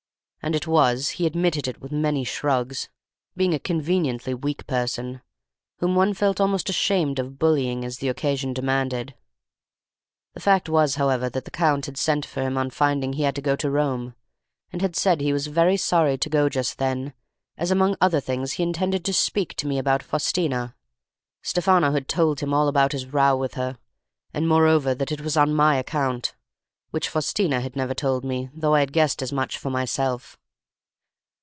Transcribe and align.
And 0.43 0.55
it 0.55 0.65
was; 0.65 1.09
he 1.11 1.27
admitted 1.27 1.67
it 1.67 1.81
with 1.81 1.91
many 1.91 2.23
shrugs, 2.23 2.89
being 3.37 3.53
a 3.53 3.59
conveniently 3.59 4.33
weak 4.33 4.65
person, 4.65 5.21
whom 5.77 5.93
one 5.93 6.15
felt 6.15 6.41
almost 6.41 6.67
ashamed 6.67 7.19
of 7.19 7.37
bullying 7.37 7.85
as 7.85 7.99
the 7.99 8.09
occasion 8.09 8.51
demanded. 8.51 9.13
"The 10.33 10.39
fact 10.39 10.67
was, 10.67 10.95
however, 10.95 11.29
that 11.29 11.45
the 11.45 11.51
Count 11.51 11.85
had 11.85 11.95
sent 11.95 12.25
for 12.25 12.41
him 12.41 12.57
on 12.57 12.71
finding 12.71 13.13
he 13.13 13.21
had 13.21 13.35
to 13.35 13.41
go 13.43 13.55
to 13.57 13.69
Rome, 13.69 14.15
and 14.73 14.81
had 14.81 14.95
said 14.95 15.21
he 15.21 15.31
was 15.31 15.45
very 15.45 15.77
sorry 15.77 16.17
to 16.17 16.27
go 16.27 16.49
just 16.49 16.79
then, 16.79 17.13
as 17.55 17.69
among 17.69 17.95
other 18.01 18.19
things 18.19 18.53
he 18.53 18.63
intended 18.63 19.05
to 19.05 19.13
speak 19.13 19.53
to 19.57 19.67
me 19.67 19.77
about 19.77 20.01
Faustina. 20.01 20.73
Stefano 21.43 21.91
had 21.91 22.07
told 22.07 22.39
him 22.39 22.51
all 22.51 22.67
about 22.67 22.93
his 22.93 23.05
row 23.05 23.37
with 23.37 23.53
her, 23.53 23.77
and 24.33 24.49
moreover 24.49 24.95
that 24.95 25.11
it 25.11 25.21
was 25.21 25.37
on 25.37 25.53
my 25.53 25.75
account, 25.75 26.33
which 26.89 27.07
Faustina 27.07 27.61
had 27.61 27.73
never 27.73 27.93
told 27.93 28.25
me, 28.25 28.49
though 28.53 28.75
I 28.75 28.81
had 28.81 28.91
guessed 28.91 29.21
as 29.21 29.31
much 29.31 29.57
for 29.57 29.69
myself. 29.69 30.37